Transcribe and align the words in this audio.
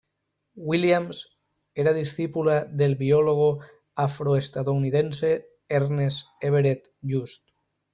Williams 0.55 1.37
era 1.75 1.93
discípula 1.93 2.65
del 2.65 2.95
biólogo 2.95 3.59
afroestadounidense 3.93 5.47
Ernest 5.69 6.25
Everett 6.41 6.91
Just. 7.07 7.49